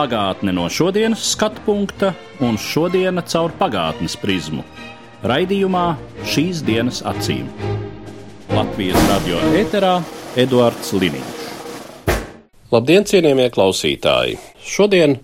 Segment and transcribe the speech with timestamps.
[0.00, 4.62] Pagātne no šodienas skatu punkta un šodienas caur pagātnes prizmu.
[5.28, 5.82] Raidījumā
[6.24, 7.50] šīs dienas acīm.
[8.48, 9.98] Latvijas radio eterā
[10.40, 11.42] Eduards Liniņš.
[12.72, 14.38] Labdien, cienījamie klausītāji!
[14.64, 15.18] Šodien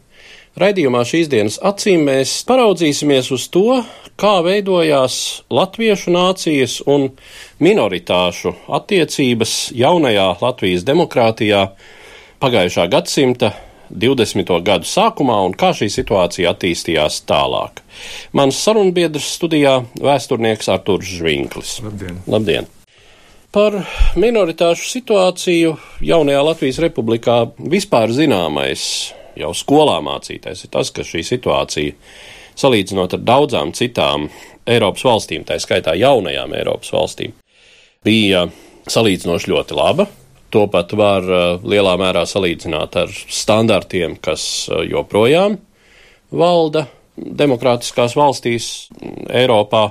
[0.61, 3.80] raidījumā šīs dienas acīm mēs paraudzīsimies uz to,
[4.21, 7.15] kā veidojās latviešu nācijas un
[7.65, 11.71] minoritāšu attiecības jaunajā Latvijas demokrātijā
[12.45, 13.55] pagājušā gadsimta
[13.91, 14.53] 20.
[14.67, 17.83] gadu sākumā un kā šī situācija attīstījās tālāk.
[18.37, 21.80] Mans sarunbiedrs studijā- vēsturnieks Artūrs Žvinklis.
[21.85, 22.23] Labdien!
[22.27, 22.66] Labdien!
[23.52, 23.73] Par
[24.21, 31.95] minoritāšu situāciju jaunajā Latvijas republikā vispār zināmais, jau skolā mācītais, ir tas, ka šī situācija,
[32.57, 34.29] salīdzinot ar daudzām citām
[34.66, 37.32] Eiropas valstīm, tā skaitā jaunajām Eiropas valstīm,
[38.05, 38.49] bija
[38.91, 40.09] salīdzinoši ļoti laba.
[40.55, 45.59] To pat var uh, lielā mērā salīdzināt ar standartiem, kas uh, joprojām
[46.30, 48.88] valda demokrātiskās valstīs
[49.33, 49.88] Eiropā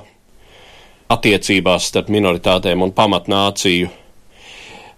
[1.12, 3.90] attiecībās starp minoritātēm un pamatnāciju.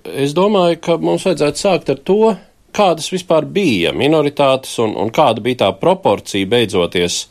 [0.09, 2.34] Es domāju, ka mums vajadzētu sākt ar to,
[2.72, 7.25] kādas vispār bija minoritātes un, un kāda bija tā proporcija beidzoties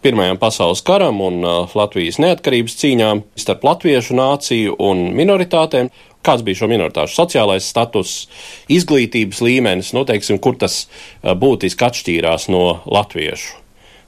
[0.00, 5.90] Pirmajam pasaules karam un uh, Latvijas neatkarības cīņām starp latviešu nāciju un minoritātēm.
[6.26, 8.26] Kāds bija šo minoritāšu sociālais status,
[8.68, 10.82] izglītības līmenis, nu, teiksim, kur tas
[11.24, 13.56] būtiski atšķīrās no latviešu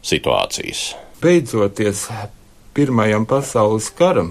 [0.04, 0.90] situācijas?
[1.22, 2.08] Beidzoties
[2.72, 4.30] Pirmajam pasaules karam,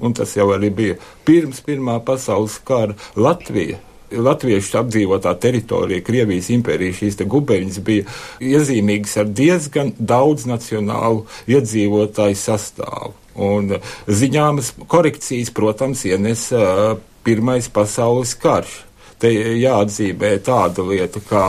[0.00, 3.78] un tas jau arī bija pirms Pirmā pasaules kara Latvija.
[4.10, 8.08] Latviešu apdzīvotā teritorija, Krievijas impērija, šīs gubeņas bija
[8.42, 13.14] iezīmīgas ar diezgan daudz nacionālu iedzīvotāju sastāvu.
[13.40, 13.76] Un
[14.10, 18.80] ziņāmas korekcijas, protams, ienesa Pirmais pasaules karš.
[19.20, 21.44] Te jāatzīmē tāda lieta, kā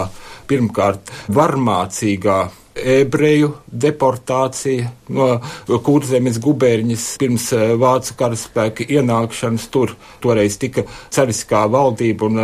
[0.49, 2.39] pirmkārt varmācīgā
[2.75, 3.51] ebreju
[3.83, 5.27] deportācija no
[5.83, 7.49] Kurzemes gubernijas pirms
[7.79, 9.95] vācu karaspēka ienākšanas tur.
[10.23, 12.41] Toreiz tika cariskā valdība un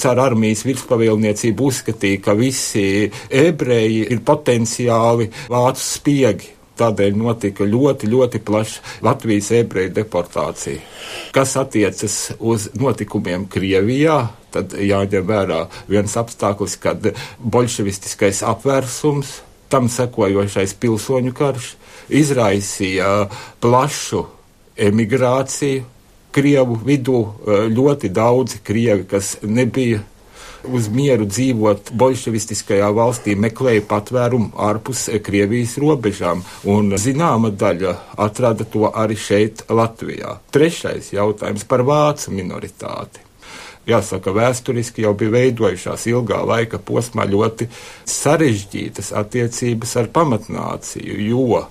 [0.00, 6.57] cara armijas virspavēlniecība uzskatīja, ka visi ebreji ir potenciāli vācu spiegi.
[6.78, 10.78] Tādēļ notika ļoti, ļoti plaša Latvijas ebreju deportācija.
[11.34, 14.20] Kas attiecas uz notikumiem Krievijā,
[14.54, 17.10] tad jāņem vērā viens apstākļus, kad
[17.42, 21.72] bolševistiskais apvērsums tam sekojošais pilsoņu karš
[22.08, 23.28] izraisīja
[23.60, 24.24] plašu
[24.88, 25.84] emigrāciju.
[26.38, 27.18] Krievu vidū
[27.72, 30.02] ļoti daudzi krievi, kas nebija
[30.66, 38.90] uz mieru dzīvot bolševistiskajā valstī, meklēja patvērumu ārpus Krievijas robežām, un zināma daļa atrada to
[38.90, 40.38] arī šeit, Latvijā.
[40.54, 43.24] Trešais jautājums par vācu minoritāti
[43.88, 47.68] jāsaka, vēsturiski jau bija veidojušās ilgā laika posmā ļoti
[48.08, 51.62] sarežģītas attiecības ar pamatnāciju, jo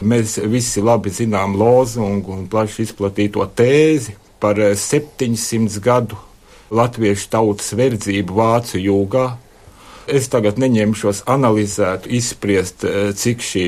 [0.00, 6.18] mēs visi labi zinām lozungu un plaši izplatīto tēzi par 700 gadu
[6.70, 9.26] latviešu tautas verdzību vācu jūgā.
[10.10, 12.82] Es tagad neņemšos analizēt, izspriest,
[13.20, 13.66] cik šī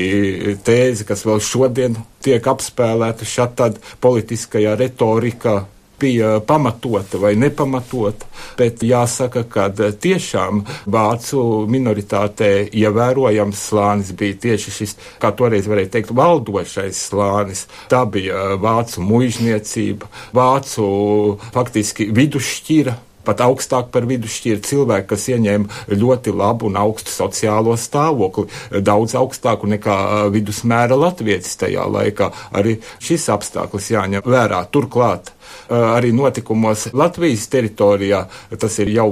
[0.65, 5.61] tēze, kas vēl šodien tiek apspēlēta šādi politiskajā retorikā,
[5.99, 8.27] bija pamatota vai nepamatota,
[8.57, 16.13] bet jāsaka, ka tiešām vācu minoritātē ievērojams slānis bija tieši šis, kā toreiz varēja teikt,
[16.15, 17.65] valdošais slānis.
[17.91, 20.85] Tā bija vācu muizniecība, vācu
[21.55, 28.49] faktiski vidusšķira pat augstāk par vidusšķiru cilvēki, kas ieņēma ļoti labu un augstu sociālo stāvokli,
[28.83, 29.97] daudz augstāku nekā
[30.33, 32.31] vidusmēra latviecis tajā laikā.
[32.57, 34.63] Arī šis apstākļus jāņem vērā.
[34.73, 35.33] Turklāt
[35.69, 38.25] arī notikumos Latvijas teritorijā
[38.59, 39.09] tas ir jau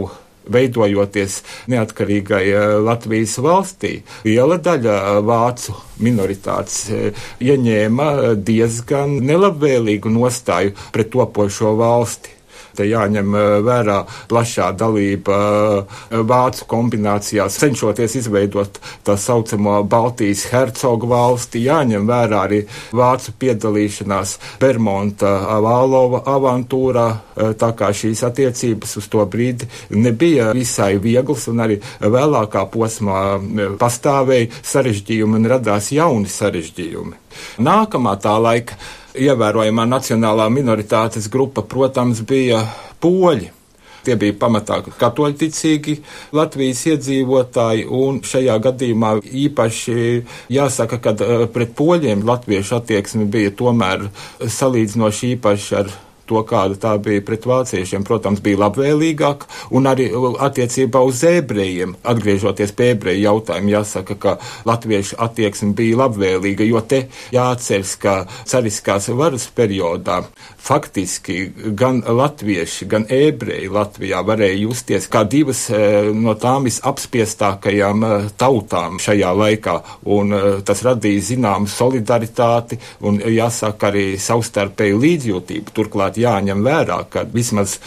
[0.51, 1.37] veidojoties
[1.71, 2.45] neatkarīgai
[2.81, 6.87] Latvijas valstī, liela daļa vācu minoritātes
[7.41, 12.40] ieņēma diezgan nelabvēlīgu nostāju pret topošo valsti.
[12.77, 13.97] Te jāņem eh, vērā
[14.31, 22.61] plašā dalība eh, vācu kombinācijās, cenšoties izveidot tā saucamo Baltijas hercogu valsti, jāņem vērā arī
[22.95, 25.33] vācu piedalīšanās Bermonta
[25.63, 31.79] Vālova avantūrā, eh, tā kā šīs attiecības uz to brīdi nebija visai vieglas un arī
[32.01, 33.19] vēlākā posmā
[33.81, 37.19] pastāvēja sarežģījumi un radās jauni sarežģījumi.
[37.63, 38.75] Nākamā tā laika
[39.15, 42.63] ievērojamā nacionālā minoritātes grupa, protams, bija
[43.01, 43.51] poļi.
[44.01, 45.97] Tie bija pamatā katoļticīgi
[46.33, 49.97] Latvijas iedzīvotāji, un šajā gadījumā īpaši
[50.55, 54.07] jāsaka, ka eh, pret poļiem latviešu attieksme bija tomēr
[54.41, 55.93] salīdzinoši īpaši ar
[56.31, 60.09] to, kāda tā bija pret vāciešiem, protams, bija labvēlīgāka, un arī
[60.47, 64.37] attiecībā uz ebrejiem, atgriežoties pie ebreju jautājumu, jāsaka, ka
[64.69, 67.03] latviešu attieksme bija labvēlīga, jo te
[67.35, 68.15] jāatceras, ka
[68.47, 70.21] cariskās varas periodā
[70.61, 75.79] faktiski gan latvieši, gan ebreji Latvijā varēja justies kā divas e,
[76.13, 79.75] no tām visapspiestākajām e, tautām šajā laikā,
[80.13, 82.77] un e, tas radīja zināmu solidaritāti
[83.07, 85.75] un, jāsaka, arī savstarpēju līdzjūtību.
[85.75, 87.79] Turklāt jāņem vērā, ka vismaz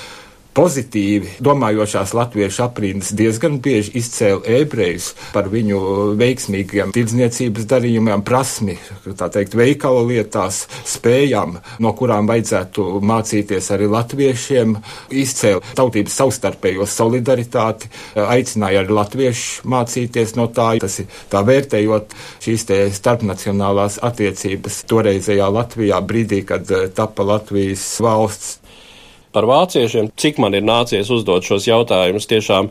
[0.54, 5.80] pozitīvi domājošās latviešu aprindas diezgan bieži izcēla ebrejus par viņu
[6.20, 8.76] veiksmīgiem tirdzniecības darījumiem, prasmi,
[9.18, 14.76] tā teikt, veikala lietās, spējām, no kurām vajadzētu mācīties arī latviešiem,
[15.24, 22.14] izcēla tautības savstarpējo solidaritāti, aicināja arī latviešu mācīties no tā, tas ir tā vērtējot
[22.44, 24.82] šīs te starpnacionālās attiecības.
[24.90, 28.60] Toreizējā Latvijā brīdī, kad tapa Latvijas valsts
[29.34, 32.70] par vāciešiem, cik man ir nācies uzdot šos jautājumus tiešām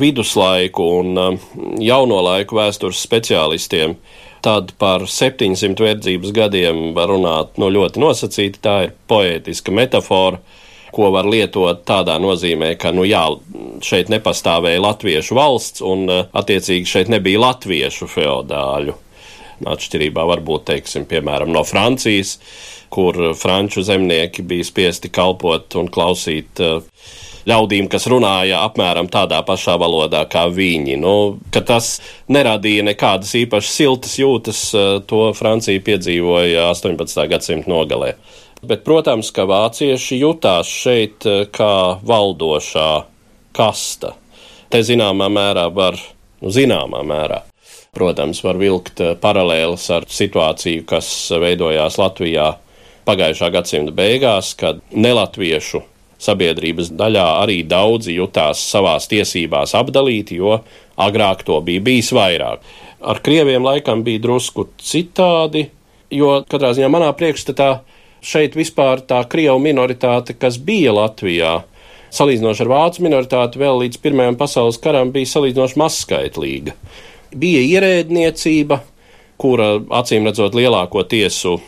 [0.00, 1.38] viduslaiku un
[1.80, 3.96] jauno laiku vēstures speciālistiem.
[4.40, 8.62] Tad par 700 verdzības gadiem var runāt no ļoti nosacīti.
[8.64, 10.40] Tā ir poētiska metafora,
[10.90, 13.22] ko var lietot tādā nozīmē, ka, nu jā,
[13.84, 18.96] šeit nepastāvēja latviešu valsts un, attiecīgi, šeit nebija latviešu feodāļu.
[19.68, 22.38] Atšķirībā varbūt, teiksim, piemēram, no Francijas
[22.90, 26.82] kur franču zemnieki bija spiesti kalpot un klausīt uh,
[27.48, 30.98] ļaudīm, kas runāja apmēram tādā pašā valodā kā viņi.
[31.00, 31.14] Nu,
[31.54, 31.92] tas
[32.28, 37.26] neradīja nekādas īpašas siltas jūtas, uh, to Francija piedzīvoja 18.
[37.30, 38.14] gadsimta nogalē.
[38.60, 42.90] Bet, protams, ka vācieši jutās šeit uh, kā valdošā
[43.56, 44.16] kasta.
[44.70, 45.96] Te zināmā mērā var,
[46.42, 47.40] nu, zināmā mērā,
[47.96, 51.08] protams, var vilkt paralēlas ar situāciju, kas
[51.42, 52.52] veidojās Latvijā
[53.08, 55.82] pagājušā gadsimta beigās, kad nelatviešu
[56.20, 60.60] sabiedrības daļā arī daudzi jutās savās tiesībās apdalīti, jo
[61.00, 62.60] agrāk to bija bijis vairāk.
[63.00, 65.70] Ar krieviem laikam bija drusku citādi,
[66.12, 67.70] jo katrā ziņā manā priekšstatā
[68.20, 71.62] šeit vispār tā krievu minoritāte, kas bija Latvijā,
[72.12, 76.76] salīdzinoši ar vācu minoritāti vēl līdz Pirmajam pasaules karam bija salīdzinoši mazskaitlīga.
[77.30, 78.80] Bija ierēdniecība,
[79.40, 81.60] kura acīm redzot lielāko tiesu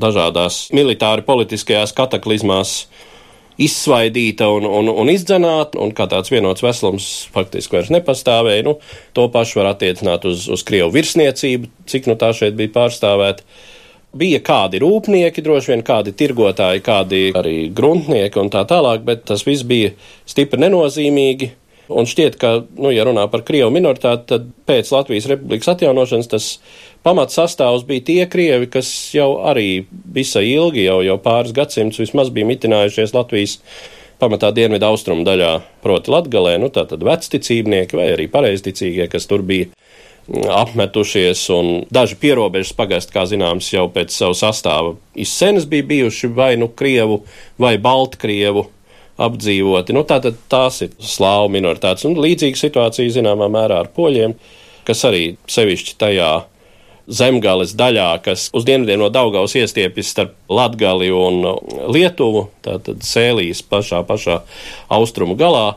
[0.00, 2.84] dažādās militāri politiskajās kataklizmās
[3.60, 8.66] izsvaidīta un, un, un izdzenāta, un kā tāds vienots veselums faktiski vairs nepastāvēja.
[8.66, 8.76] Nu,
[9.14, 13.46] to pašu var attiecināt uz, uz Krievu virsniecību, cik nu tā šeit bija pārstāvēta.
[14.14, 19.42] Bija kādi rūpnieki, droši vien kādi tirgotāji, kādi arī gruntnieki un tā tālāk, bet tas
[19.46, 19.90] viss bija
[20.26, 21.50] stipri nenozīmīgi.
[21.92, 26.46] Un šķiet, ka, nu, ja runā par Krievu minoritāti, tad pēc Latvijas republikas atjaunošanas tas
[27.04, 32.32] pamats sastāvs bija tie krievi, kas jau arī visai ilgi, jau, jau pāris gadsimtus vismaz
[32.32, 33.58] bija mitinājušies Latvijas
[34.22, 35.52] pamatā dienvidu austrumu daļā,
[35.84, 39.68] proti Latgalē, nu tātad vecticībnieki vai arī pareizticīgie, kas tur bija
[40.32, 44.94] apmetušies, un daži pierobežas pagast, kā zināms, jau pēc savu sastāvu.
[45.20, 47.20] Izsenes bija bijuši vai nu Krievu
[47.60, 48.70] vai Baltkrievu
[49.20, 49.94] apdzīvoti.
[49.94, 54.34] Nu, tātad tās ir slāvu minoritātes, un līdzīga situācija zināmā mērā ar poļiem,
[54.88, 56.32] kas arī sevišķi tajā
[57.04, 61.42] zemgales daļā, kas uz dienvidiem no Daugaus iestiepjas starp Latgali un
[61.92, 64.40] Lietuvu, tātad Sēlijas pašā, pašā
[64.92, 65.74] austrumu galā,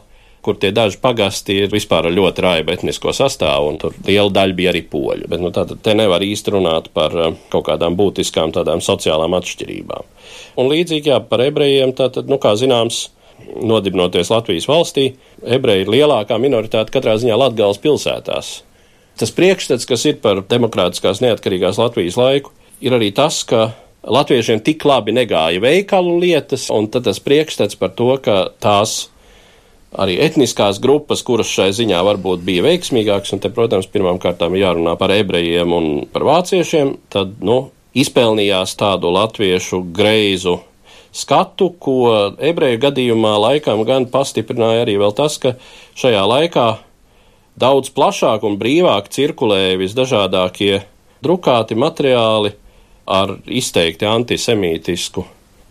[0.48, 4.56] kur tie daži pagasti ir vispār ar ļoti raibu etnisko sastāvu, un tur liela daļa
[4.56, 5.27] bija arī poļu.
[5.27, 10.08] Bet nu, tātad te nevar īsti runāt par eh, kaut kādām būtiskām tādām sociālām atšķirībām.
[10.63, 13.10] Un līdzīgi jā, par ebrejiem, tātad, nu, kā zināms,
[13.63, 15.10] nodibinoties Latvijas valstī,
[15.44, 18.53] ebreji ir lielākā minoritāte katrā ziņā Latgales pilsētās.
[19.17, 23.72] Tas priekšstats, kas ir par demokrātiskās neatkarīgās Latvijas laiku, ir arī tas, ka
[24.08, 29.08] latviešiem tik labi negāja veikalu lietas, un tad tas priekšstats par to, ka tās
[29.98, 34.98] arī etniskās grupas, kuras šai ziņā varbūt bija veiksmīgākas, un te, protams, pirmām kārtām jārunā
[35.00, 40.60] par ebrejiem un par vāciešiem, tad, nu, izpelnījās tādu latviešu greizu
[41.17, 41.97] skatu, ko
[42.38, 45.55] ebreju gadījumā laikam gan pastiprināja arī tas, ka
[45.97, 46.67] šajā laikā
[47.57, 50.83] daudz plašāk un brīvāk cirkulēja visdažādākie
[51.25, 52.53] drukāti materiāli
[53.07, 55.25] ar izteikti antisemītisku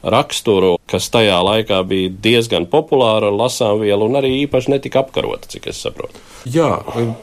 [0.06, 5.68] raksturu, kas tajā laikā bija diezgan populāra lasām viela un arī īpaši netika apkarota, cik
[5.72, 6.22] es saprotu.
[6.46, 6.68] Jā,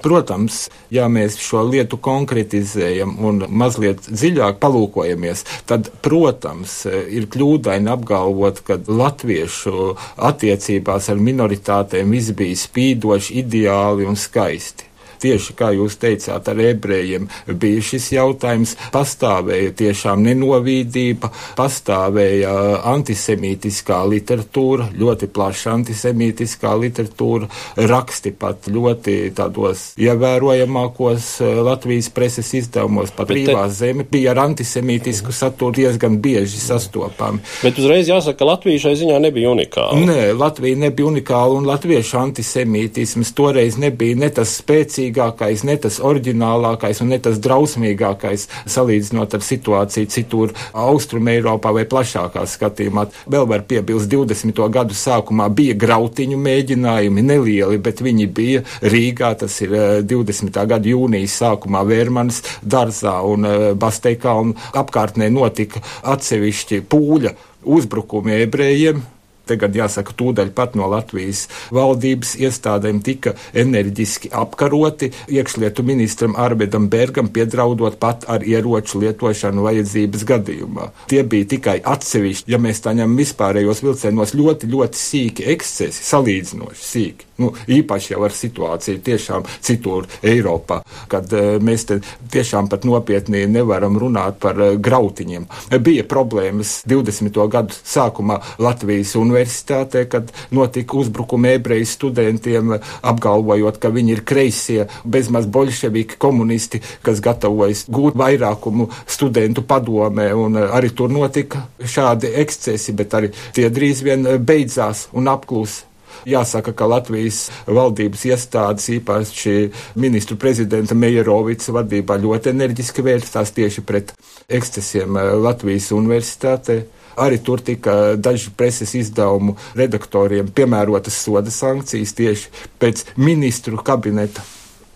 [0.04, 8.60] protams, ja mēs šo lietu konkretizējam un mazliet dziļāk palūkojamies, tad, protams, ir kļūdaini apgalvot,
[8.68, 9.94] ka latviešu
[10.32, 14.92] attiecībās ar minoritātēm viss bija spīdoši, ideāli un skaisti
[15.24, 18.76] tieši kā jūs teicāt, ar ebrejiem bija šis jautājums.
[18.94, 22.54] Pastāvēja tiešām nenovīdība, pastāvēja
[22.92, 27.50] antisemītiskā literatūra, ļoti plaša antisemītiskā literatūra,
[27.90, 33.78] raksti pat ļoti tādos ievērojamākos eh, Latvijas preses izdevumos, pat brīvā te...
[33.80, 37.42] zeme bija ar antisemītisku saturu diezgan bieži sastopami.
[37.64, 40.02] Bet uzreiz jāsaka, ka Latvija šai ziņā nebija unikāla.
[40.04, 46.00] Nē, Latvija nebija unikāla un latviešu antisemītisms toreiz nebija ne tas spēcīgs spēcīgākais, ne tas
[46.02, 53.08] oriģinālākais un ne tas drausmīgākais salīdzinot ar situāciju citur Austrum Eiropā vai plašākā skatījumā.
[53.28, 54.70] Vēl var piebilst, 20.
[54.70, 60.58] gadu sākumā bija grautiņu mēģinājumi, nelieli, bet viņi bija Rīgā, tas ir 20.
[60.58, 68.42] Eh, gada jūnijas sākumā Vērmanas dārzā un eh, Basteikā un apkārtnē notika atsevišķi pūļa uzbrukumi
[68.44, 69.04] ebrejiem,
[69.50, 75.12] Tagad jāsaka, tūdaļ pat no Latvijas valdības iestādēm tika enerģiski apkaroti.
[75.36, 80.90] Iekšlietu ministram Arvedam Bergam piedraudot pat ar ieroču lietošanu vajadzības gadījumā.
[81.12, 86.90] Tie bija tikai atsevišķi, ja mēs tā ņemam vispārējos vilcienos, ļoti, ļoti sīki ekscesi, salīdzinoši
[86.94, 87.33] sīki.
[87.44, 90.80] Nu, īpaši jau ar situāciju tiešām citur Eiropā,
[91.12, 92.00] kad uh, mēs te
[92.32, 95.50] tiešām pat nopietni nevaram runāt par uh, grautiņiem.
[95.84, 97.44] Bija problēmas 20.
[97.52, 104.88] gadu sākumā Latvijas un universitātē, kad notika uzbrukumi ebreju studentiem, apgalvojot, ka viņi ir kreisie,
[105.04, 112.94] bezmaz bolševiki komunisti, kas gatavojas gūt vairākumu studentu padomē, un arī tur notika šādi ekscesi,
[112.98, 115.84] bet arī tie drīz vien beidzās un apklūs.
[116.30, 119.56] Jāsaka, ka Latvijas valdības iestādes, īpaši
[120.00, 124.14] ministru prezidenta Mejerovica vadībā, ļoti enerģiski vērstās tieši pret
[124.48, 126.84] ekscesiem Latvijas universitātē.
[127.24, 134.42] Arī tur tika daži preses izdevumu redaktoriem piemērotas soda sankcijas tieši pēc ministru kabineta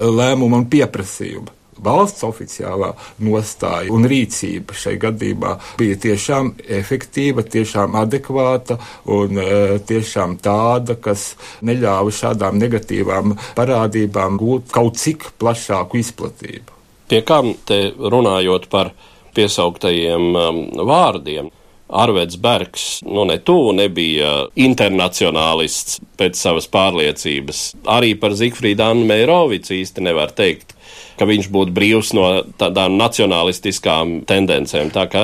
[0.01, 1.56] lēmuma un pieprasījuma.
[1.83, 2.91] Valsts oficiālā
[3.25, 8.79] nostāja un rīcība šai gadījumā bija tiešām efektīva, tiešām adekvāta
[9.13, 9.49] un e,
[9.87, 11.29] tiešām tāda, kas
[11.65, 16.73] neļāva šādām negatīvām parādībām gūt kaut cik plašāku izplatību.
[17.07, 18.91] Pie kam te runājot par
[19.37, 21.53] piesauktajiem um, vārdiem?
[21.87, 27.61] Arveids Bergs, nu ne tuvu nebija internacionālists pēc savas pārliecības.
[27.87, 30.75] Arī par Zigfrīdu Annu Meirovicu īsti nevar teikt,
[31.17, 32.27] ka viņš būtu brīvs no
[32.61, 34.91] tādām nacionalistiskām tendencēm.
[34.93, 35.23] Tā kā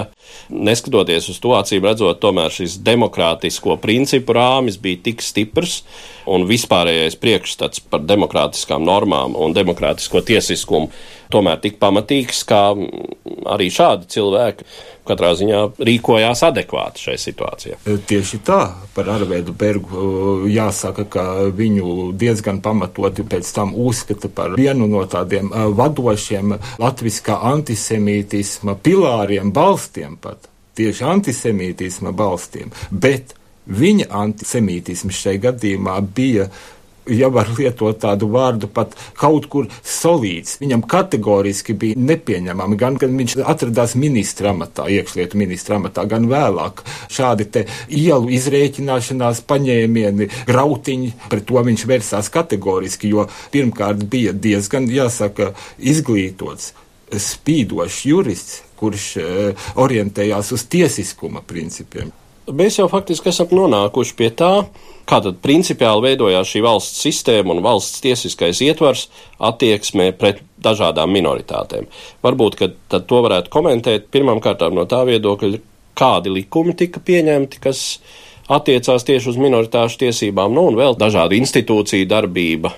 [0.49, 5.81] neskatoties uz to, acīm redzot, tomēr šis demokrātisko principu rāmis bija tik stiprs
[6.29, 10.91] un vispārējais priekšstats par demokrātiskām normām un demokrātisko tiesiskumu
[11.33, 12.63] tomēr tik pamatīgs, kā
[13.49, 14.67] arī šādi cilvēki
[15.07, 17.77] katrā ziņā rīkojās adekvāti šai situācijai.
[17.83, 18.59] E, tieši tā,
[18.95, 21.25] par Arveidu Bergu e, jāsaka, ka
[21.55, 29.51] viņu diezgan pamatoti pēc tam uzskata par vienu no tādiem e, vadošiem latviskā antisemītisma pilāriem,
[29.55, 30.49] balstiem pat.
[30.77, 33.35] Tieši antisemītisma balstiem, bet
[33.69, 36.49] viņa antisemītisms šai gadījumā bija
[37.09, 40.57] ja var lietot tādu vārdu, pat kaut kur solīts.
[40.61, 46.83] Viņam kategoriski bija nepieņemami, gan kad viņš atradās ministra amatā, iekšlietu ministra amatā, gan vēlāk.
[47.13, 54.87] Šādi te ielu izrēķināšanās paņēmieni, grautiņi, pret to viņš vērsās kategoriski, jo pirmkārt bija diezgan,
[54.91, 56.71] jāsaka, izglītots,
[57.19, 62.11] spīdošs jurists, kurš uh, orientējās uz tiesiskuma principiem.
[62.43, 64.65] Mēs jau faktiski esam nonākuši pie tā,
[65.07, 69.05] kā tad principiāli veidojās šī valsts sistēma un valsts tiesiskais ietvars
[69.39, 71.87] attieksmē pret dažādām minoritātēm.
[72.23, 75.61] Varbūt, ka to varētu komentēt pirmām kārtām no tā viedokļa,
[75.95, 78.01] kādi likumi tika pieņemti, kas
[78.51, 82.73] attiecās tieši uz minoritāšu tiesībām, nu un vēl dažādu institūciju darbība,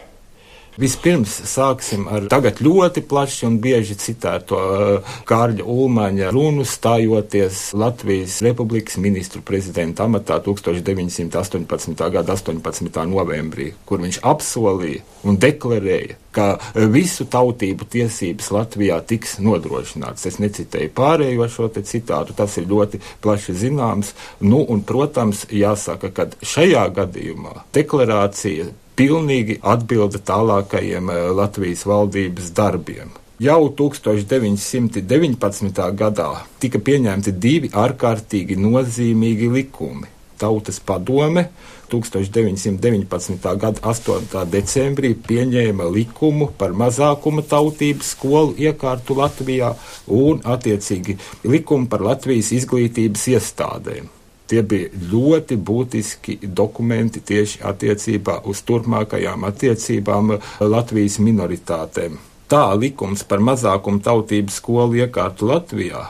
[0.75, 8.41] Vispirms sāksim ar tagad ļoti plaši un bieži citēto uh, Kārļa Ulmaņa runu stājoties Latvijas
[8.43, 12.03] Republikas ministru prezidenta amatā 1918.
[12.17, 13.01] gada 18.
[13.07, 16.51] novembrī, kur viņš apsolīja un deklarēja, ka
[16.91, 20.27] visu tautību tiesības Latvijā tiks nodrošināts.
[20.27, 24.11] Es necitēju pārējo šo citātu, tas ir ļoti plaši zināms.
[24.43, 33.11] Nu, un, protams, jāsaka, ka šajā gadījumā deklarācija pilnīgi atbilda tālākajiem eh, Latvijas valdības darbiem.
[33.43, 35.83] Jau 1919.
[35.99, 36.29] gadā
[36.63, 40.07] tika pieņemti divi ārkārtīgi nozīmīgi likumi.
[40.39, 41.49] Tautas padome
[41.91, 43.43] 1919.
[43.59, 44.47] gada 8.
[44.51, 49.75] decembrī pieņēma likumu par mazākuma tautības skolu iekārtu Latvijā
[50.07, 54.07] un attiecīgi likumu par Latvijas izglītības iestādēm.
[54.45, 62.19] Tie bija ļoti būtiski dokumenti tieši attiecībā uz turpmākajām attiecībām Latvijas minoritātēm.
[62.45, 66.03] Tā likums par mazākumu tautību skolu iekārtu Latvijā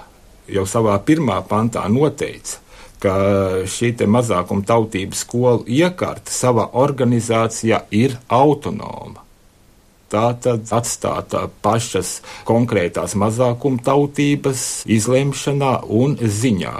[0.52, 2.60] jau savā pirmā pantā noteica,
[3.00, 3.14] ka
[3.70, 9.22] šī mazākuma tautības skolu iekārta savā organizācijā ir autonoma.
[10.10, 16.76] Tā tad atstāta pašas konkrētās mazākuma tautības izlemšanā un ziņā.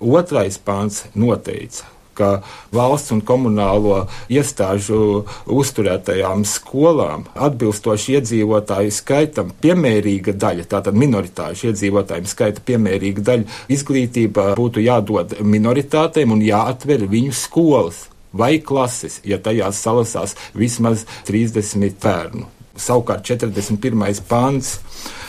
[0.00, 1.84] Otrais pāns noteica,
[2.16, 2.28] ka
[2.72, 4.02] valsts un komunālo
[4.32, 5.24] iestāžu
[5.60, 14.84] uzturētajām skolām atbilstoši iedzīvotāju skaitam piemērīga daļa, tātad minoritāšu iedzīvotājiem skaita piemērīga daļa izglītība būtu
[14.84, 22.46] jādod minoritātēm un jāatver viņu skolas vai klases, ja tajās salasās vismaz 30 bērnu.
[22.80, 24.22] Savukārt 41.
[24.28, 24.78] pāns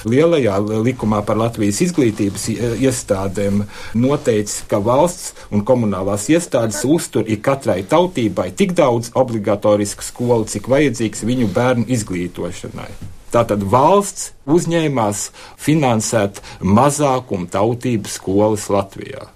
[0.07, 2.47] lielajā likumā par Latvijas izglītības
[2.81, 3.63] iestādēm
[3.97, 10.69] noteica, ka valsts un komunālās iestādes uztur ik katrai tautībai tik daudz obligatorisku skolu, cik
[10.71, 12.91] vajadzīgs viņu bērnu izglītošanai.
[13.31, 15.29] Tātad valsts uzņēmās
[15.61, 19.29] finansēt mazākumu tautību skolas Latvijā.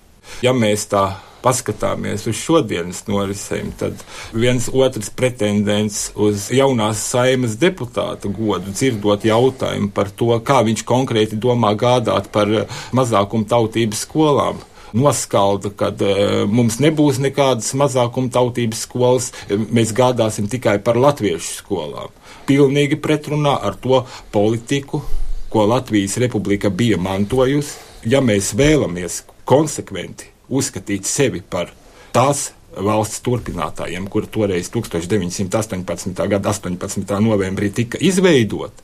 [0.44, 1.06] Ja mēs tā
[1.46, 4.02] paskatāmies uz šodienas norisēm, tad
[4.34, 11.40] viens otrs pretendents uz jaunās saimas deputāta godu dzirdot jautājumu par to, kā viņš konkrēti
[11.42, 12.52] domā gādāt par
[12.96, 14.64] mazākumu tautības skolām
[14.96, 22.14] noskalda, ka uh, mums nebūs nekādas mazākuma tautības skolas, mēs gādāsim tikai par latviešu skolām.
[22.48, 25.02] Pilnīgi pretrunā ar to politiku,
[25.52, 27.84] ko Latvijas republika bija mantojusi.
[28.06, 31.72] Ja mēs vēlamies konsekventi uzskatīt sevi par
[32.16, 36.28] tās valsts turpinātājiem, kur toreiz 1918.
[36.30, 37.20] gada 18.
[37.24, 38.84] novembrī tika izveidota.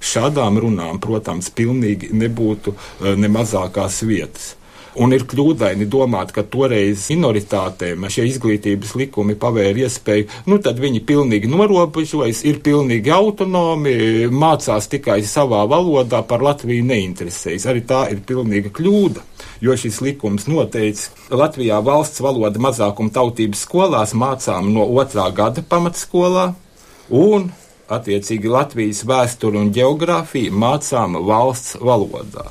[0.00, 4.54] Šādām runām, protams, pilnīgi nebūtu eh, ne mazākās vietas.
[4.98, 11.04] Un ir kļūdaini domāt, ka toreiz minoritātēm šie izglītības likumi pavēra iespēju, nu tad viņi
[11.06, 13.94] pilnīgi norobežojas, ir pilnīgi autonomi,
[14.34, 17.68] mācās tikai savā valodā, par Latviju neinteresējas.
[17.70, 19.22] Arī tā ir pilnīga kļūda,
[19.62, 26.50] jo šis likums noteica, Latvijā valsts valoda mazākuma tautības skolās mācām no otrā gada pamatskolā
[27.14, 27.50] un
[27.90, 32.50] attiecīgi Latvijas vēsturi un geogrāfiju mācām valsts valodā.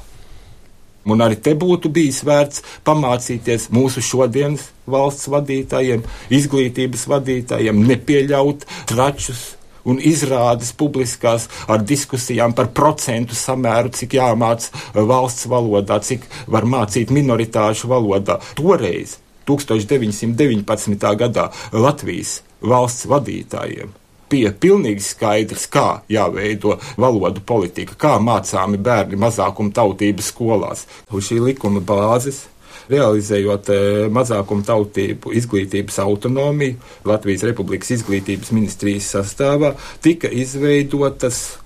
[1.07, 9.45] Un arī te būtu bijis vērts pamācīties mūsu šodienas valsts vadītājiem, izglītības vadītājiem, nepieļaut tračus
[9.89, 17.13] un izrādes publiskās ar diskusijām par procentu samēru, cik jāmāca valsts valodā, cik var mācīt
[17.15, 18.39] minoritāšu valodā.
[18.59, 19.17] Toreiz,
[19.49, 21.15] 1919.
[21.23, 23.95] gadā, Latvijas valsts vadītājiem
[24.29, 30.85] bija pilnīgi skaidrs, kā jāveido valodu politika, kā mācāmi bērni mazākuma tautības skolās.
[31.11, 32.45] Uz šī likuma bāzes
[32.89, 33.79] realizējot e,
[34.13, 36.77] mazākumu tautību izglītības autonomiju,
[37.09, 41.59] Latvijas Republikas izglītības ministrijas sastāvā tika izveidotas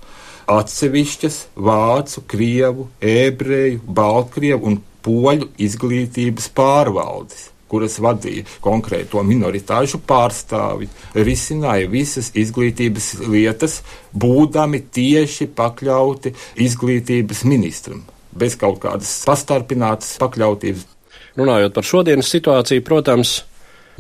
[0.52, 11.90] atsevišķas vācu, krievu, ebreju, baltkrievu un poļu izglītības pārvaldes kuras vadīja konkrēto minoritāšu pārstāvi, risināja
[11.90, 13.82] visas izglītības lietas,
[14.14, 20.90] būdami tieši pakļauti izglītības ministram, bez kaut kādas pastarpinātas pakļautības.
[21.34, 23.40] Runājot par šodienas situāciju, protams,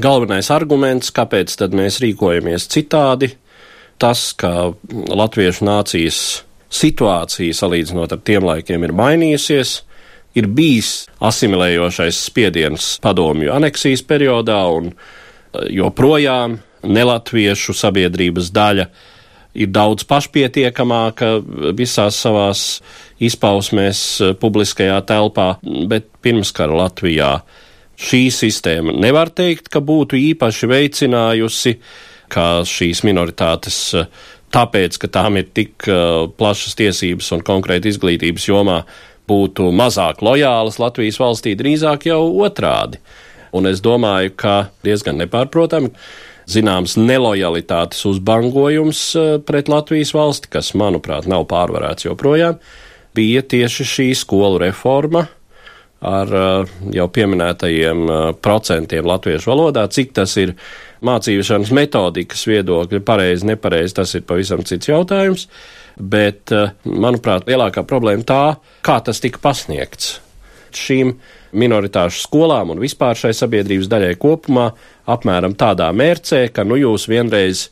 [0.01, 3.31] galvenais arguments, kāpēc tad mēs rīkojamies citādi,
[4.01, 6.19] tas, ka latviešu nācijas
[6.73, 9.79] situācija salīdzinot ar tiem laikiem ir mainījusies,
[10.37, 14.95] ir bijis asimilējošais spiediens padomju aneksijas periodā, un e,
[15.77, 18.87] joprojām nelatviešu sabiedrības daļa
[19.53, 21.35] ir daudz pašpietiekamāka
[21.77, 22.81] visās savās
[23.21, 25.53] izpausmēs e, publiskajā telpā,
[25.89, 27.35] bet pirmskara Latvijā
[28.03, 31.77] šī sistēma nevar teikt, ka būtu īpaši veicinājusi,
[32.33, 34.07] kā šīs minoritātes e,
[34.53, 35.85] tāpēc, ka tām ir tik
[36.37, 38.83] plašas tiesības un konkrēti izglītības jomā,
[39.29, 42.99] būtu mazāk lojālas Latvijas valstī, drīzāk jau otrādi.
[43.53, 44.55] Un es domāju, ka
[44.85, 45.91] diezgan nepārprotami
[46.49, 52.59] zināms nelojalitātes uzbangojums uh, pret Latvijas valsti, kas, manuprāt, nav pārvarēts joprojām,
[53.15, 55.27] bija tieši šī skolu reforma
[56.03, 58.09] ar uh, jau pieminētajiem
[58.43, 60.57] procentiem latviešu valodā, cik tas ir
[61.05, 65.47] mācīšanas metodikas viedokļa, pareizi, nepareizi, tas ir pavisam cits jautājums.
[65.99, 70.19] Bet, eh, manuprāt, lielākā problēma tā, kā tas tika pasniegts.
[70.73, 71.13] Šīm
[71.53, 74.71] minoritāšu skolām un vispār šai sabiedrības daļai kopumā
[75.05, 77.67] apmēram tādā mērcē, ka nu jūs vienreiz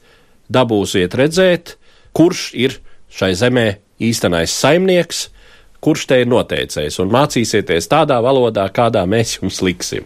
[0.52, 1.76] dabūsiet redzēt,
[2.14, 2.78] kurš ir
[3.10, 3.68] šai zemē
[4.02, 5.31] īstenais saimnieks,
[5.82, 10.06] kurš te ir noteicējis, un mācīsieties tādā valodā, kādā mēs jums liksim.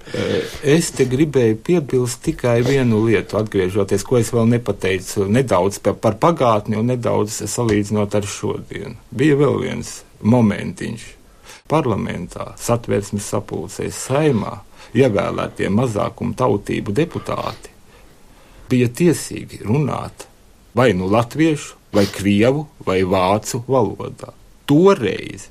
[0.64, 6.18] Es te gribēju piebilst tikai vienu lietu, atgriežoties, ko es vēl nepateicu, nedaudz par, par
[6.22, 8.96] pagātni un nedaudz salīdzinot ar šodienu.
[9.12, 11.12] Bija vēl viens momentiņš.
[11.70, 14.60] Parlamentā, satversmes sapulcēs, saimā
[14.96, 17.74] ievēlētie mazākumu tautību deputāti
[18.70, 20.28] bija tiesīgi runāt
[20.76, 24.34] vai nu latviešu, vai krievu, vai vācu valodā.
[24.68, 25.48] Toreiz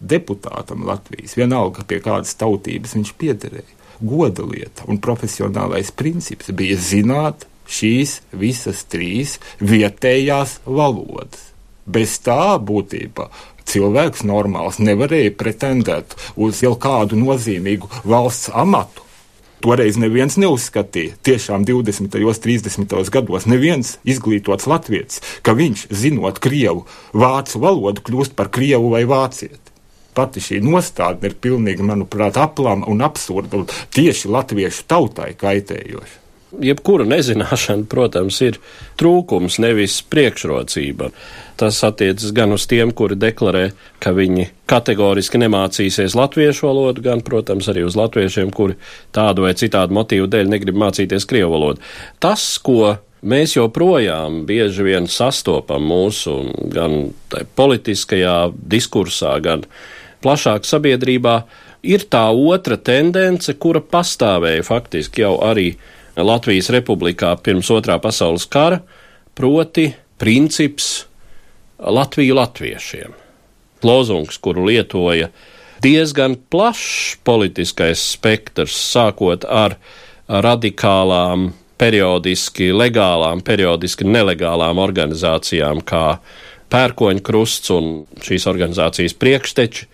[0.00, 3.72] deputātam Latvijas, vienalga pie kādas tautības viņš piederēja.
[4.00, 11.52] Goda lieta un profesionālais princips bija zināt šīs visas trīs vietējās valodas.
[11.86, 13.30] Bez tā būtībā
[13.66, 19.02] cilvēks normāls nevarēja pretendēt uz jau kādu nozīmīgu valsts amatu.
[19.64, 22.18] Toreiz neviens neuzskatīja, tiešām 20.
[22.20, 22.92] un 30.
[23.10, 26.84] gados, neviens izglītots latviečs, ka viņš, zinot krievu,
[27.16, 29.65] vācu valodu, kļūst par krievu vai vācieti
[30.16, 36.22] pati šī nostādne ir pilnīgi, manuprāt, aplama un absurda un tieši latviešu tautai kaitējoša.
[36.62, 38.56] Jebkura nezināšana, protams, ir
[38.96, 41.10] trūkums, nevis priekšrocība.
[41.60, 43.64] Tas attiecas gan uz tiem, kuri deklarē,
[44.00, 48.78] ka viņi kategoriski nemācīsies latviešu valodu, gan, protams, arī uz latviešiem, kuri
[49.16, 51.82] tādu vai citādu motīvu dēļ negrib mācīties krievu valodu.
[52.22, 52.94] Tas, ko
[53.26, 56.38] mēs joprojām bieži vien sastopam mūsu
[56.72, 57.10] gan
[57.58, 59.66] politiskajā diskursā, gan
[60.26, 61.40] plašāk sabiedrībā,
[61.86, 65.76] ir tā otra tendence, kura pastāvēja faktiski jau arī
[66.16, 68.80] Latvijas republikā pirms otrā pasaules kara,
[69.36, 71.04] proti princips
[71.78, 73.12] Latviju latviešiem.
[73.84, 75.28] Lozungs, kuru lietoja
[75.84, 79.76] diezgan plašs politiskais spektrs, sākot ar
[80.26, 86.18] radikālām, periodiski legālām, periodiski nelegālām organizācijām, kā
[86.72, 87.90] Pērkoņa krusts un
[88.24, 89.84] šīs organizācijas priekšteči,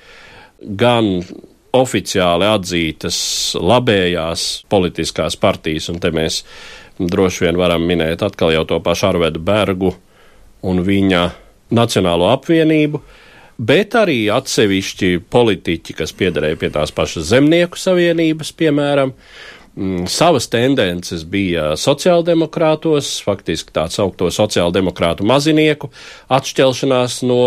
[0.62, 1.18] gan
[1.72, 3.18] oficiāli atzītas
[3.56, 6.42] labējās politiskās partijas, un te mēs
[7.00, 9.94] droši vien varam minēt atkal jau to pašu Arvedu Bergu
[10.68, 11.22] un viņa
[11.72, 13.00] Nacionālo apvienību,
[13.56, 19.14] bet arī atsevišķi politiķi, kas piederēja pie tās pašas zemnieku savienības, piemēram,
[20.06, 25.88] savas tendences bija sociāldemokrātos, faktiski tā saukto sociāldemokrātu mazinieku
[26.32, 27.38] atšķelšanās no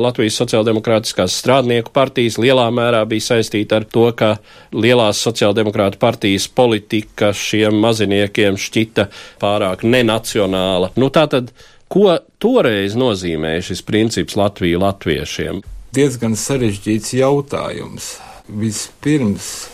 [0.00, 4.36] Latvijas sociāldemokrātiskās strādnieku partijas lielā mērā bija saistīta ar to, ka
[4.72, 9.08] lielās sociāldemokrātu partijas politika šiem maziniekiem šķita
[9.44, 10.94] pārāk nenacionāla.
[10.96, 11.52] Nu, tātad,
[11.92, 15.60] ko toreiz nozīmēja šis princips Latviju latviešiem?
[15.94, 18.14] Diezgan sarežģīts jautājums.
[18.48, 19.73] Vispirms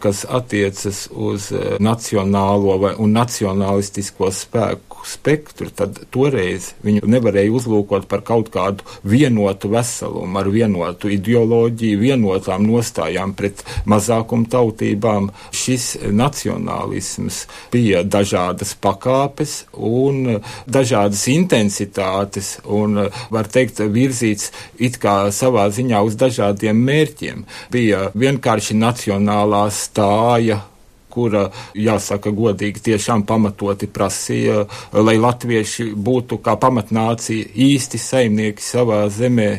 [0.00, 8.06] kas attiecas uz eh, nacionālo vai, un nacionalistisko spēku spektru, tad toreiz viņu nevarēja uzlūkot
[8.10, 15.30] par kaut kādu vienotu veselumu, ar vienotu ideoloģiju, vienotām nostājām pret mazākumu tautībām.
[15.56, 25.68] Šis nacionālisms bija dažādas pakāpes un dažādas intensitātes un, var teikt, virzīts it kā savā
[25.72, 27.44] ziņā uz dažādiem mērķiem.
[27.72, 30.62] Bija vienkārši nacionālā stāja
[31.10, 39.50] kura, jāsaka godīgi, tiešām pamatoti prasīja, lai latvieši būtu kā pamatnācija īsti saimnieki savā zemē,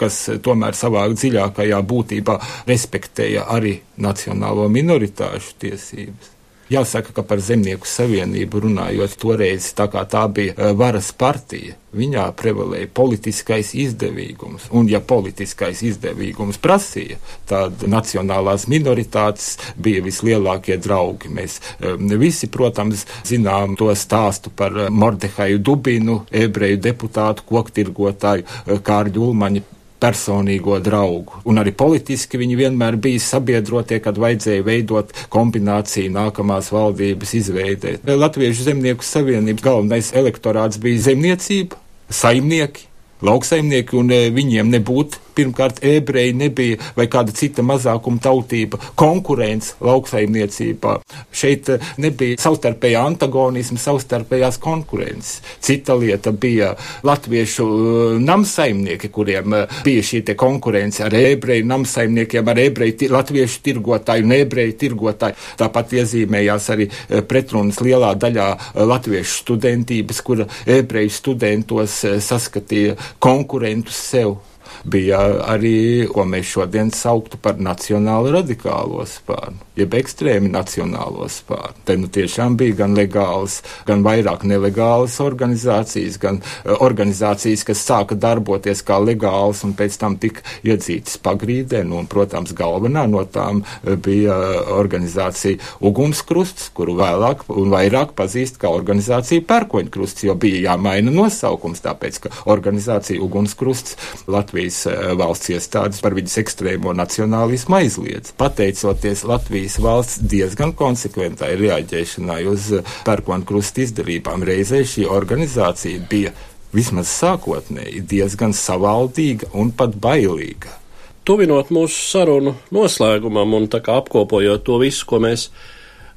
[0.00, 2.38] kas tomēr savā dziļākajā būtībā
[2.70, 6.33] respektēja arī nacionālo minoritāšu tiesības.
[6.72, 12.24] Jāsaka, ka par zemnieku savienību runājot, toreiz tā kā tā bija eh, varas partija, viņā
[12.38, 14.70] prevalēja politiskais izdevīgums.
[14.74, 17.18] Un, ja politiskais izdevīgums prasīja,
[17.50, 21.28] tad nacionālās minoritātes bija vislielākie draugi.
[21.36, 29.28] Mēs eh, visi, protams, zinām to stāstu par eh, Mordehaju Dubinu, ebreju deputātu, koktirgotāju Kārļu
[29.28, 29.66] Ulmaņu
[30.02, 31.40] personīgo draugu.
[31.48, 37.98] Un arī politiski viņi vienmēr bija sabiedrotie, kad vajadzēja veidot kombināciju nākamās valdības izveidē.
[38.04, 41.80] Latviešu zemnieku savienības galvenais elektorāts bija zemniecība.
[42.10, 42.84] saimnieki,
[43.24, 50.96] lauksaimnieki, un e, viņiem nebūtu pirmkārt ebreji nebija vai kāda cita mazākuma tautība, konkurence lauksaimniecībā.
[51.34, 55.40] Šeit e, nebija savstarpējā antagonisma, savstarpējās konkurences.
[55.64, 63.08] Cita lieta bija latviešu uh, namsaimnieki, kuriem bija šī konkurence ar ebreju namsaimniekiem, ar ebreju
[63.12, 65.38] latviešu tirgotāju un ebreju tirgotāju.
[65.60, 66.88] Tāpat iezīmējās arī
[67.28, 68.48] pretrunas lielā daļā
[68.90, 74.36] latviešu studentības, kura ebreju studentos saskatīja konkurentus sev
[74.84, 81.80] bija arī, ko mēs šodien sauktu par nacionālu radikālo spārnu, jeb ekstrēmi nacionālo spārnu.
[81.88, 88.18] Te nu tiešām bija gan legālas, gan vairāk nelegālas organizācijas, gan uh, organizācijas, kas sāka
[88.20, 91.82] darboties kā legālas un pēc tam tika iedzītas pagrīdē.
[91.88, 94.36] Nu, un, protams, galvenā no tām uh, bija
[94.76, 102.20] organizācija Ugunskrusts, kuru vēlāk un vairāk pazīst kā organizācija Pērkoņkrusts, jo bija jāmaina nosaukums, tāpēc,
[102.26, 103.96] ka organizācija Ugunskrusts
[104.30, 108.32] Latvijas Latvijas eh, valsts iestādes par viņas ekstrēmo nacionālismu aizliedz.
[108.36, 116.32] Pateicoties Latvijas valsts diezgan konsekventai reaģēšanai uz eh, pērkonu krustu izdarībām, reizē šī organizācija bija
[116.74, 120.80] vismaz sākotnēji diezgan savaldīga un pat bailīga.
[121.24, 125.50] Tuvinot mūsu sarunu noslēgumam un apkopojot to visu, ko mēs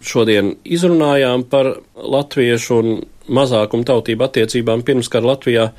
[0.01, 5.71] šodien izrunājām par latviešu un mazākumu tautību attiecībām pirmskara Latvijā,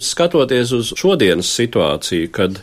[0.00, 2.60] skatoties uz šodienas situāciju, kad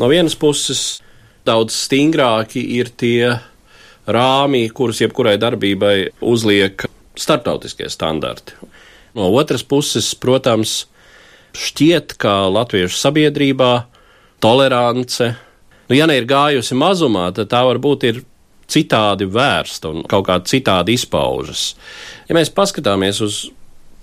[0.00, 1.00] no vienas puses
[1.46, 3.36] daudz stingrāki ir tie
[4.10, 6.86] rāmī, kurus jebkurai darbībai uzliek
[7.18, 8.56] starptautiskie standarti.
[9.14, 10.84] No otras puses, protams,
[11.58, 13.72] šķiet, ka latviešu sabiedrībā
[14.42, 15.32] tolerance,
[15.88, 18.22] nu, ja ne ir gājusi mazumā, tad tā varbūt ir
[18.70, 21.74] citādi vērsta un kaut kā citādi izpaužas.
[22.28, 23.42] Ja mēs paskatāmies uz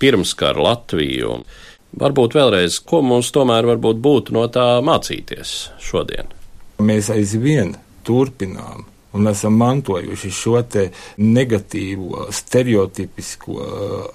[0.01, 1.39] pirmskara Latviju,
[1.97, 6.29] Varbūt vēlreiz, ko mums tomēr būtu no tā mācīties šodien?
[6.77, 7.71] Mēs aizvien
[8.05, 8.83] turpinām
[9.17, 10.59] un esam mantojuši šo
[11.17, 13.55] negatīvo, stereotipisko,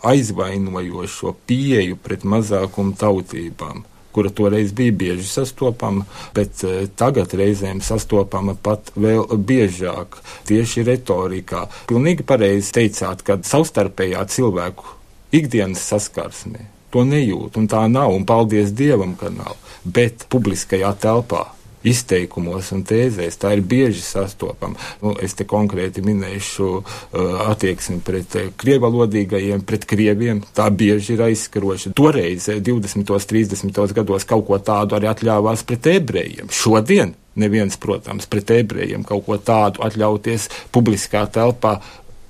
[0.07, 6.05] aizvainojošo pieeju pret mazākumu tautībām kura toreiz bija bieži sastopama,
[6.37, 10.19] bet eh, tagad reizēm sastopama pat vēl biežāk
[10.51, 11.63] tieši retorikā.
[11.89, 14.99] Pilnīgi pareizi teicāt, ka savstarpējā cilvēku
[15.41, 19.59] ikdienas saskarsmē to nejūt, un tā nav, un paldies Dievam, ka nav.
[19.83, 21.47] Bet publiskajā telpā
[21.87, 23.39] izteikumos un tēzēs.
[23.41, 24.79] Tā ir bieži sastopama.
[25.03, 26.85] Nu, es te konkrēti minēšu uh,
[27.49, 30.43] attieksmi pret uh, krievalodīgajiem, pret krieviem.
[30.57, 31.95] Tā bieži ir aizskaroša.
[31.99, 33.03] Toreiz, 20.
[33.03, 33.97] un 30.
[33.99, 36.53] gados, kaut ko tādu arī atļāvās pret ebrejiem.
[36.53, 41.81] Šodien neviens, protams, pret ebrejiem kaut ko tādu atļauties publiskā telpā.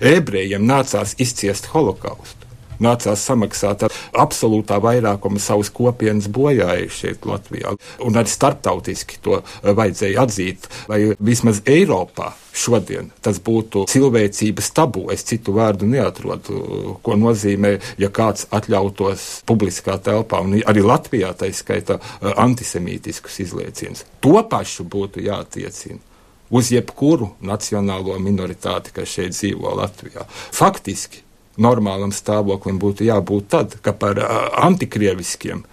[0.03, 2.43] Ebrejiem nācās izciest holokaustu
[2.83, 7.75] nācās samaksāt ar absolūtā vairākuma savus kopienas bojājuši šeit Latvijā.
[8.05, 12.33] Un arī starptautiski to eh, vajadzēja atzīt, vai vismaz Eiropā.
[12.53, 15.07] Šodien tas būtu cilvēcības tabū.
[15.15, 21.49] Es citu vārdu neatrodu, ko nozīmē, ja kāds atļautos publiskā telpā, un arī Latvijā tā
[21.57, 24.07] skaita eh, antisemītiskus izliecienus.
[24.21, 26.01] To pašu būtu jātiecina
[26.53, 30.27] uz jebkuru nacionālo minoritāti, kas šeit dzīvo Latvijā.
[30.53, 31.23] Faktiski
[31.57, 34.21] normālam stāvoklim būtu jābūt tad, ka par
[34.69, 35.65] antikrieviskiem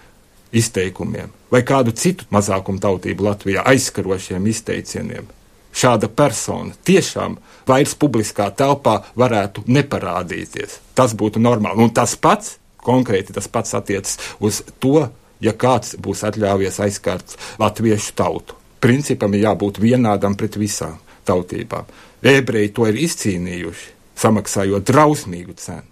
[0.52, 5.28] izteikumiem vai kādu citu mazākumu tautību Latvijā aizskarošiem izteicieniem
[5.72, 7.36] šāda persona tiešām
[7.68, 10.80] vairs publiskā telpā varētu neparādīties.
[10.94, 11.84] Tas būtu normāli.
[11.84, 15.06] Un tas pats, konkrēti tas pats attiecas uz to,
[15.40, 18.58] ja kāds būs atļāvies aizskārt latviešu tautu.
[18.80, 21.86] Principam ir jābūt vienādam pret visām tautībām.
[22.24, 25.86] Ebreji to ir izcīnījuši samaksājot drausmīgu cenu.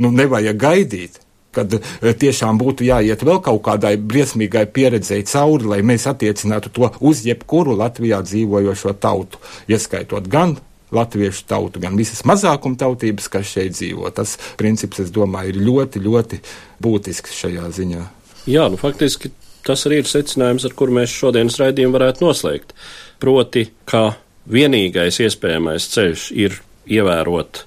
[0.00, 1.20] Nu, nevajag gaidīt,
[1.54, 6.90] kad eh, tiešām būtu jāiet vēl kaut kādai briesmīgai pieredzēji cauri, lai mēs attiecinātu to
[7.00, 10.56] uz jebkuru Latvijā dzīvojošo tautu, ieskaitot gan
[10.90, 14.10] latviešu tautu, gan visas mazākuma tautības, kas šeit dzīvo.
[14.14, 16.40] Tas princips, es domāju, ir ļoti, ļoti
[16.82, 18.06] būtisks šajā ziņā.
[18.50, 19.30] Jā, nu faktiski
[19.66, 22.74] tas arī ir secinājums, ar kuru mēs šodienas raidījumu varētu noslēgt.
[23.22, 24.16] Proti, ka
[24.50, 27.64] vienīgais iespējamais ceļš ir ievērot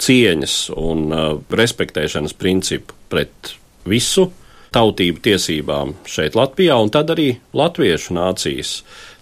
[0.00, 3.54] cieņas un uh, respektēšanas principu pret
[3.88, 4.30] visu
[4.74, 8.80] tautību tiesībām šeit Latvijā, un tad arī latviešu nācijas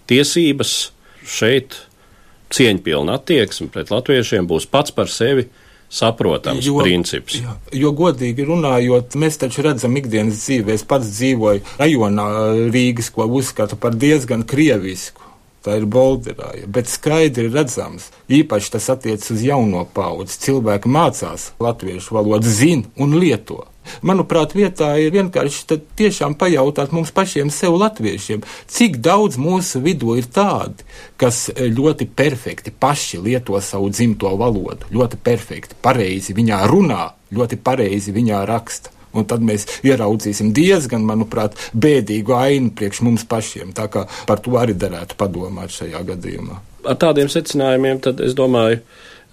[0.09, 0.75] tiesības
[1.25, 1.81] šeit
[2.53, 5.47] cieņpilna attieksme pret latviešiem būs pats par sevi
[5.89, 7.39] saprotams jo, princips.
[7.41, 12.27] Jo, jo, godīgi runājot, mēs taču redzam ikdienas dzīvē, es pats dzīvoju rajonā
[12.69, 15.28] Rīgas, ko uzskatu par diezgan krievisku
[15.65, 20.39] tā ir bolderāja, bet skaidri redzams, īpaši tas attiec uz jauno paudzi.
[20.45, 23.65] Cilvēki mācās latviešu valodu, zina un lieto.
[24.05, 30.29] Manuprāt, vietā ir vienkārši tiešām pajautāt mums pašiem sev, latviešiem, cik daudz mūsu vidū ir
[30.29, 30.85] tādi,
[31.19, 38.13] kas ļoti perfekti paši lieto savu dzimto valodu, ļoti perfekti, pareizi viņā runā, ļoti pareizi
[38.15, 38.93] viņā raksta.
[39.17, 43.73] Un tad mēs ieraudzīsim diezgan, manuprāt, bēdīgu ainu priekš mums pašiem.
[43.77, 46.59] Tā kā par to arī derētu padomāt šajā gadījumā.
[46.89, 48.79] Ar tādiem secinājumiem, tad es domāju,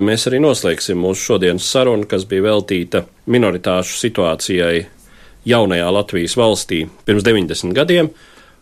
[0.02, 4.86] mēs arī noslēgsim mūsu šodienas sarunu, kas bija veltīta minoritāšu situācijai
[5.46, 8.10] jaunajā Latvijas valstī pirms 90 gadiem,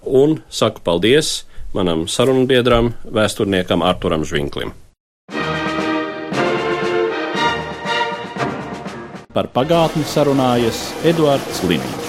[0.04, 4.74] un saku paldies manam sarunbiedram, vēsturniekam Arturam Žvinklim.
[9.34, 12.03] Par pagātni sarunājas Eduards Līniju.